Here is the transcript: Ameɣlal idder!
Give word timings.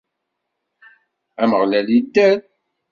Ameɣlal 1.41 1.87
idder! 1.97 2.39